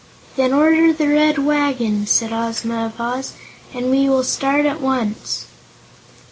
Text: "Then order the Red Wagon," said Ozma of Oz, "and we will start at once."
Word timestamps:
"Then 0.35 0.51
order 0.51 0.91
the 0.91 1.07
Red 1.07 1.37
Wagon," 1.37 2.07
said 2.07 2.33
Ozma 2.33 2.87
of 2.87 2.99
Oz, 2.99 3.33
"and 3.71 3.91
we 3.91 4.09
will 4.09 4.23
start 4.23 4.65
at 4.65 4.81
once." 4.81 5.45